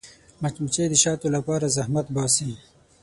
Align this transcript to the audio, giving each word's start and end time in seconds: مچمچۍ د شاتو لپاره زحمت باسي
مچمچۍ 0.41 0.85
د 0.91 0.95
شاتو 1.03 1.27
لپاره 1.35 1.73
زحمت 1.75 2.07
باسي 2.15 2.51